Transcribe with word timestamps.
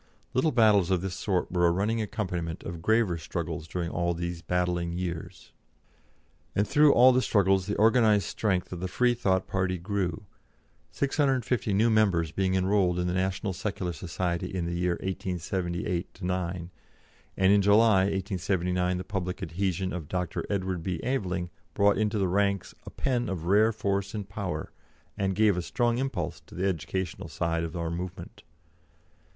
Little 0.33 0.51
battles 0.51 0.89
of 0.89 1.01
this 1.01 1.13
sort 1.13 1.51
were 1.51 1.67
a 1.67 1.71
running 1.71 2.01
accompaniment 2.01 2.63
of 2.63 2.81
graver 2.81 3.19
struggles 3.19 3.67
during 3.67 3.91
all 3.91 4.15
these 4.15 4.41
battling 4.41 4.93
years. 4.93 5.51
And 6.55 6.67
through 6.67 6.91
all 6.91 7.11
the 7.11 7.21
struggles 7.21 7.67
the 7.67 7.77
organised 7.77 8.25
strength 8.27 8.73
of 8.73 8.79
the 8.79 8.87
Freethought 8.87 9.45
party 9.45 9.77
grew, 9.77 10.25
650 10.89 11.71
new 11.75 11.91
members 11.91 12.31
being 12.31 12.55
enrolled 12.55 12.97
in 12.97 13.05
the 13.05 13.13
National 13.13 13.53
Secular 13.53 13.93
Society 13.93 14.47
in 14.51 14.65
the 14.65 14.73
year 14.73 14.93
1878 15.03 16.17
79, 16.17 16.71
and 17.37 17.53
in 17.53 17.61
July, 17.61 18.05
1879, 18.05 18.97
the 18.97 19.03
public 19.03 19.43
adhesion 19.43 19.93
of 19.93 20.07
Dr. 20.07 20.43
Edward 20.49 20.81
B. 20.81 20.99
Aveling 21.03 21.51
brought 21.75 21.99
into 21.99 22.17
the 22.17 22.27
ranks 22.27 22.73
a 22.87 22.89
pen 22.89 23.29
of 23.29 23.45
rare 23.45 23.71
force 23.71 24.15
and 24.15 24.27
power, 24.27 24.71
and 25.15 25.35
gave 25.35 25.55
a 25.55 25.61
strong 25.61 25.99
impulse 25.99 26.39
to 26.47 26.55
the 26.55 26.65
educational 26.67 27.27
side 27.27 27.63
of 27.63 27.75
our 27.77 27.91
movement. 27.91 28.41